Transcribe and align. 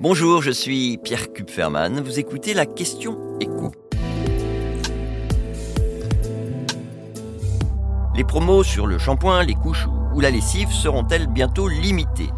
Bonjour, 0.00 0.42
je 0.42 0.52
suis 0.52 0.96
Pierre 0.98 1.32
Kupferman. 1.32 2.00
Vous 2.00 2.20
écoutez 2.20 2.54
la 2.54 2.66
question 2.66 3.18
écho. 3.40 3.72
Les 8.14 8.22
promos 8.22 8.62
sur 8.62 8.86
le 8.86 8.96
shampoing, 8.96 9.42
les 9.42 9.54
couches 9.54 9.88
ou 10.14 10.20
la 10.20 10.30
lessive 10.30 10.70
seront-elles 10.70 11.26
bientôt 11.26 11.66
limitées? 11.66 12.30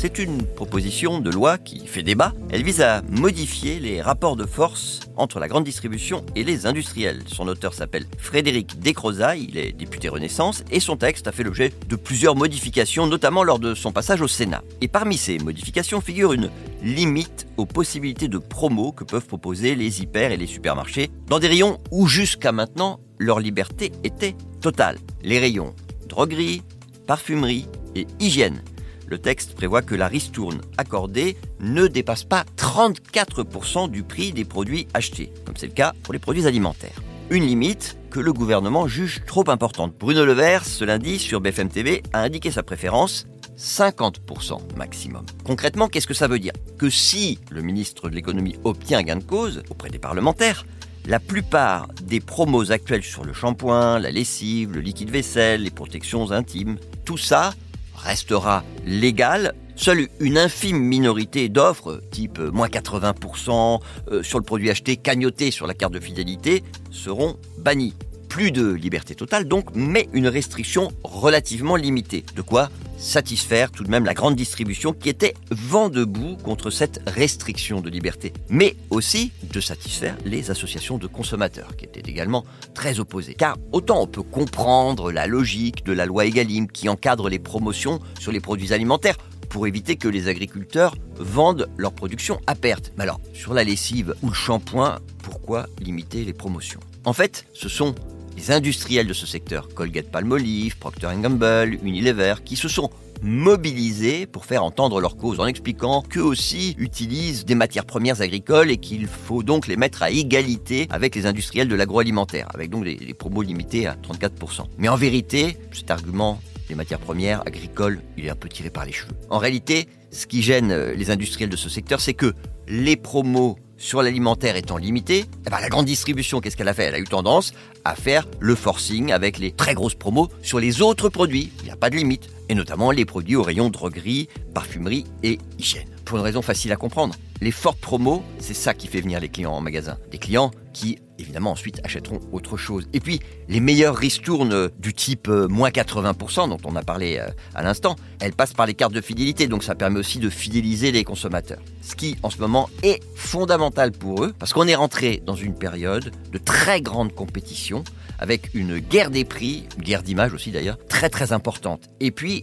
C'est 0.00 0.20
une 0.20 0.44
proposition 0.44 1.18
de 1.18 1.28
loi 1.28 1.58
qui 1.58 1.84
fait 1.84 2.04
débat. 2.04 2.32
Elle 2.50 2.62
vise 2.62 2.82
à 2.82 3.02
modifier 3.10 3.80
les 3.80 4.00
rapports 4.00 4.36
de 4.36 4.46
force 4.46 5.00
entre 5.16 5.40
la 5.40 5.48
grande 5.48 5.64
distribution 5.64 6.24
et 6.36 6.44
les 6.44 6.66
industriels. 6.66 7.22
Son 7.26 7.48
auteur 7.48 7.74
s'appelle 7.74 8.06
Frédéric 8.16 8.78
Descrozaille, 8.78 9.48
il 9.48 9.58
est 9.58 9.72
député 9.72 10.08
Renaissance, 10.08 10.62
et 10.70 10.78
son 10.78 10.96
texte 10.96 11.26
a 11.26 11.32
fait 11.32 11.42
l'objet 11.42 11.72
de 11.88 11.96
plusieurs 11.96 12.36
modifications, 12.36 13.08
notamment 13.08 13.42
lors 13.42 13.58
de 13.58 13.74
son 13.74 13.90
passage 13.90 14.20
au 14.20 14.28
Sénat. 14.28 14.62
Et 14.80 14.86
parmi 14.86 15.16
ces 15.16 15.38
modifications 15.38 16.00
figure 16.00 16.32
une 16.32 16.48
limite 16.80 17.48
aux 17.56 17.66
possibilités 17.66 18.28
de 18.28 18.38
promo 18.38 18.92
que 18.92 19.02
peuvent 19.02 19.26
proposer 19.26 19.74
les 19.74 20.00
hyper 20.00 20.30
et 20.30 20.36
les 20.36 20.46
supermarchés 20.46 21.10
dans 21.26 21.40
des 21.40 21.48
rayons 21.48 21.80
où 21.90 22.06
jusqu'à 22.06 22.52
maintenant 22.52 23.00
leur 23.18 23.40
liberté 23.40 23.90
était 24.04 24.36
totale. 24.60 24.98
Les 25.24 25.40
rayons 25.40 25.74
droguerie, 26.08 26.62
parfumerie 27.08 27.66
et 27.96 28.06
hygiène. 28.20 28.62
Le 29.10 29.18
texte 29.18 29.54
prévoit 29.54 29.80
que 29.80 29.94
la 29.94 30.06
ristourne 30.06 30.60
accordée 30.76 31.38
ne 31.60 31.86
dépasse 31.86 32.24
pas 32.24 32.44
34% 32.58 33.90
du 33.90 34.02
prix 34.02 34.32
des 34.32 34.44
produits 34.44 34.86
achetés, 34.92 35.32
comme 35.46 35.56
c'est 35.56 35.68
le 35.68 35.72
cas 35.72 35.94
pour 36.02 36.12
les 36.12 36.18
produits 36.18 36.46
alimentaires. 36.46 37.00
Une 37.30 37.46
limite 37.46 37.96
que 38.10 38.20
le 38.20 38.34
gouvernement 38.34 38.86
juge 38.86 39.22
trop 39.26 39.48
importante. 39.48 39.94
Bruno 39.98 40.26
Le 40.26 40.36
ce 40.62 40.84
lundi 40.84 41.18
sur 41.18 41.40
BFM 41.40 41.70
TV, 41.70 42.02
a 42.12 42.20
indiqué 42.20 42.50
sa 42.50 42.62
préférence 42.62 43.26
50% 43.58 44.76
maximum. 44.76 45.24
Concrètement, 45.42 45.88
qu'est-ce 45.88 46.06
que 46.06 46.12
ça 46.12 46.28
veut 46.28 46.38
dire? 46.38 46.52
Que 46.76 46.90
si 46.90 47.38
le 47.50 47.62
ministre 47.62 48.10
de 48.10 48.14
l'économie 48.14 48.56
obtient 48.64 49.02
gain 49.02 49.16
de 49.16 49.24
cause 49.24 49.62
auprès 49.70 49.88
des 49.88 49.98
parlementaires, 49.98 50.66
la 51.06 51.18
plupart 51.18 51.88
des 52.02 52.20
promos 52.20 52.72
actuels 52.72 53.02
sur 53.02 53.24
le 53.24 53.32
shampoing, 53.32 53.98
la 54.00 54.10
lessive, 54.10 54.72
le 54.72 54.80
liquide 54.80 55.10
vaisselle, 55.10 55.62
les 55.62 55.70
protections 55.70 56.30
intimes, 56.30 56.76
tout 57.06 57.16
ça 57.16 57.54
restera 57.98 58.64
légal. 58.86 59.54
Seule 59.76 60.08
une 60.18 60.38
infime 60.38 60.78
minorité 60.78 61.48
d'offres, 61.48 62.00
type 62.10 62.38
moins 62.38 62.68
80% 62.68 63.80
euh, 64.10 64.22
sur 64.22 64.38
le 64.38 64.44
produit 64.44 64.70
acheté, 64.70 64.96
cagnoté 64.96 65.50
sur 65.50 65.66
la 65.66 65.74
carte 65.74 65.92
de 65.92 66.00
fidélité, 66.00 66.64
seront 66.90 67.36
bannies. 67.58 67.94
Plus 68.28 68.50
de 68.50 68.72
liberté 68.72 69.14
totale 69.14 69.46
donc, 69.46 69.66
mais 69.74 70.08
une 70.12 70.28
restriction 70.28 70.90
relativement 71.04 71.76
limitée. 71.76 72.24
De 72.34 72.42
quoi 72.42 72.70
satisfaire 72.98 73.70
tout 73.70 73.84
de 73.84 73.90
même 73.90 74.04
la 74.04 74.14
grande 74.14 74.36
distribution 74.36 74.92
qui 74.92 75.08
était 75.08 75.34
vent 75.50 75.88
debout 75.88 76.36
contre 76.42 76.70
cette 76.70 77.00
restriction 77.06 77.80
de 77.80 77.88
liberté, 77.88 78.32
mais 78.48 78.76
aussi 78.90 79.32
de 79.52 79.60
satisfaire 79.60 80.16
les 80.24 80.50
associations 80.50 80.98
de 80.98 81.06
consommateurs 81.06 81.76
qui 81.76 81.84
étaient 81.84 82.08
également 82.10 82.44
très 82.74 83.00
opposées. 83.00 83.34
Car 83.34 83.56
autant 83.72 84.02
on 84.02 84.06
peut 84.06 84.22
comprendre 84.22 85.12
la 85.12 85.26
logique 85.26 85.84
de 85.84 85.92
la 85.92 86.06
loi 86.06 86.26
Egalim 86.26 86.68
qui 86.68 86.88
encadre 86.88 87.28
les 87.28 87.38
promotions 87.38 88.00
sur 88.18 88.32
les 88.32 88.40
produits 88.40 88.72
alimentaires 88.72 89.16
pour 89.48 89.66
éviter 89.66 89.96
que 89.96 90.08
les 90.08 90.28
agriculteurs 90.28 90.94
vendent 91.16 91.68
leur 91.76 91.92
production 91.92 92.38
à 92.46 92.54
perte. 92.54 92.92
Mais 92.96 93.04
alors, 93.04 93.20
sur 93.32 93.54
la 93.54 93.64
lessive 93.64 94.14
ou 94.22 94.28
le 94.28 94.34
shampoing, 94.34 94.98
pourquoi 95.22 95.66
limiter 95.80 96.24
les 96.24 96.34
promotions? 96.34 96.80
En 97.04 97.12
fait, 97.12 97.46
ce 97.54 97.68
sont 97.68 97.94
les 98.38 98.52
industriels 98.52 99.08
de 99.08 99.12
ce 99.12 99.26
secteur, 99.26 99.68
Colgate 99.74 100.12
Palmolive, 100.12 100.78
Procter 100.78 101.08
Gamble, 101.20 101.76
Unilever, 101.82 102.34
qui 102.44 102.54
se 102.54 102.68
sont 102.68 102.88
mobilisés 103.20 104.26
pour 104.26 104.44
faire 104.44 104.62
entendre 104.62 105.00
leur 105.00 105.16
cause 105.16 105.40
en 105.40 105.46
expliquant 105.46 106.02
qu'eux 106.02 106.22
aussi 106.22 106.76
utilisent 106.78 107.44
des 107.44 107.56
matières 107.56 107.84
premières 107.84 108.20
agricoles 108.20 108.70
et 108.70 108.76
qu'il 108.76 109.08
faut 109.08 109.42
donc 109.42 109.66
les 109.66 109.76
mettre 109.76 110.04
à 110.04 110.12
égalité 110.12 110.86
avec 110.90 111.16
les 111.16 111.26
industriels 111.26 111.66
de 111.66 111.74
l'agroalimentaire, 111.74 112.46
avec 112.54 112.70
donc 112.70 112.84
les, 112.84 113.12
promos 113.12 113.42
limités 113.42 113.88
à 113.88 113.96
34%. 113.96 114.66
Mais 114.78 114.88
en 114.88 114.96
vérité, 114.96 115.56
cet 115.72 115.90
argument 115.90 116.40
des 116.68 116.76
matières 116.76 117.00
premières 117.00 117.40
agricoles, 117.44 118.00
il 118.16 118.26
est 118.26 118.30
un 118.30 118.36
peu 118.36 118.48
tiré 118.48 118.70
par 118.70 118.84
les 118.84 118.92
cheveux. 118.92 119.16
En 119.30 119.38
réalité, 119.38 119.88
ce 120.12 120.28
qui 120.28 120.42
gêne 120.42 120.70
euh, 120.70 120.94
les 120.94 121.10
industriels 121.10 121.50
de 121.50 121.56
ce 121.56 121.68
secteur, 121.68 122.00
c'est 122.00 122.14
que 122.14 122.34
les 122.68 122.94
promos 122.94 123.58
sur 123.78 124.02
l'alimentaire 124.02 124.56
étant 124.56 124.76
limité, 124.76 125.24
eh 125.46 125.50
ben 125.50 125.60
la 125.60 125.68
grande 125.68 125.86
distribution, 125.86 126.40
qu'est-ce 126.40 126.56
qu'elle 126.56 126.68
a 126.68 126.74
fait? 126.74 126.84
Elle 126.84 126.96
a 126.96 126.98
eu 126.98 127.04
tendance 127.04 127.52
à 127.84 127.94
faire 127.94 128.26
le 128.40 128.54
forcing 128.54 129.12
avec 129.12 129.38
les 129.38 129.52
très 129.52 129.74
grosses 129.74 129.94
promos 129.94 130.28
sur 130.42 130.58
les 130.58 130.82
autres 130.82 131.08
produits. 131.08 131.52
Il 131.60 131.64
n'y 131.64 131.70
a 131.70 131.76
pas 131.76 131.88
de 131.88 131.96
limite. 131.96 132.28
Et 132.48 132.54
notamment 132.54 132.90
les 132.90 133.04
produits 133.04 133.36
au 133.36 133.42
rayon 133.42 133.70
droguerie, 133.70 134.28
parfumerie 134.54 135.04
et 135.22 135.38
hygiène. 135.58 135.88
Pour 136.04 136.18
une 136.18 136.24
raison 136.24 136.42
facile 136.42 136.72
à 136.72 136.76
comprendre. 136.76 137.14
Les 137.40 137.52
fortes 137.52 137.78
promos, 137.78 138.24
c'est 138.40 138.54
ça 138.54 138.74
qui 138.74 138.88
fait 138.88 139.00
venir 139.00 139.20
les 139.20 139.28
clients 139.28 139.52
en 139.52 139.60
magasin. 139.60 139.96
Des 140.10 140.18
clients 140.18 140.50
qui, 140.72 140.98
évidemment, 141.20 141.52
ensuite 141.52 141.80
achèteront 141.84 142.20
autre 142.32 142.56
chose. 142.56 142.88
Et 142.92 142.98
puis, 142.98 143.20
les 143.48 143.60
meilleures 143.60 143.94
ristournes 143.94 144.70
du 144.80 144.92
type 144.92 145.28
euh, 145.28 145.46
moins 145.46 145.70
80% 145.70 146.48
dont 146.48 146.58
on 146.64 146.74
a 146.74 146.82
parlé 146.82 147.18
euh, 147.18 147.28
à 147.54 147.62
l'instant, 147.62 147.94
elles 148.20 148.32
passent 148.32 148.54
par 148.54 148.66
les 148.66 148.74
cartes 148.74 148.92
de 148.92 149.00
fidélité. 149.00 149.46
Donc, 149.46 149.62
ça 149.62 149.76
permet 149.76 150.00
aussi 150.00 150.18
de 150.18 150.30
fidéliser 150.30 150.90
les 150.90 151.04
consommateurs. 151.04 151.60
Ce 151.80 151.94
qui, 151.94 152.16
en 152.24 152.30
ce 152.30 152.38
moment, 152.38 152.68
est 152.82 153.00
fondamental 153.14 153.92
pour 153.92 154.24
eux 154.24 154.34
parce 154.36 154.52
qu'on 154.52 154.66
est 154.66 154.74
rentré 154.74 155.22
dans 155.24 155.36
une 155.36 155.54
période 155.54 156.10
de 156.32 156.38
très 156.38 156.80
grande 156.80 157.14
compétition 157.14 157.84
avec 158.18 158.52
une 158.52 158.78
guerre 158.78 159.10
des 159.10 159.24
prix, 159.24 159.64
une 159.76 159.84
guerre 159.84 160.02
d'image 160.02 160.34
aussi 160.34 160.50
d'ailleurs, 160.50 160.78
très 160.88 161.08
très 161.08 161.32
importante. 161.32 161.88
Et 162.00 162.10
puis, 162.10 162.37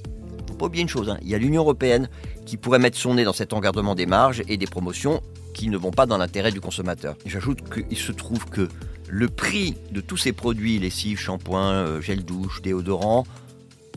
pas 0.56 0.66
oublier 0.66 0.82
une 0.82 0.90
chose, 0.90 1.10
hein, 1.10 1.18
il 1.22 1.30
y 1.30 1.36
a 1.36 1.38
l'Union 1.38 1.62
européenne 1.62 2.10
qui 2.46 2.58
pourrait 2.58 2.80
mettre 2.80 2.98
son 2.98 3.16
nez 3.16 3.24
dans 3.24 3.34
cet 3.34 3.54
engardement 3.54 3.96
des 3.96 4.06
marges 4.06 4.44
et 4.48 4.58
des 4.58 4.68
promotions 4.68 5.22
qui 5.54 5.70
ne 5.70 5.78
vont 5.78 5.92
pas 5.92 6.06
dans 6.06 6.18
l'intérêt 6.18 6.52
du 6.52 6.62
consommateur. 6.62 7.16
J'ajoute 7.26 7.60
qu'il 7.74 7.98
se 7.98 8.12
trouve 8.12 8.46
que 8.46 8.68
le 9.10 9.28
prix 9.28 9.76
de 9.92 10.02
tous 10.02 10.18
ces 10.18 10.34
produits, 10.34 10.80
lessive, 10.80 11.18
shampoing, 11.20 11.72
euh, 11.72 12.02
gel 12.02 12.26
douche, 12.26 12.62
déodorant, 12.62 13.26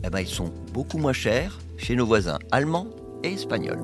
eh 0.03 0.09
ben, 0.09 0.19
ils 0.19 0.27
sont 0.27 0.53
beaucoup 0.73 0.97
moins 0.97 1.13
chers 1.13 1.59
chez 1.77 1.95
nos 1.95 2.05
voisins 2.05 2.39
allemands 2.51 2.87
et 3.23 3.33
espagnols. 3.33 3.83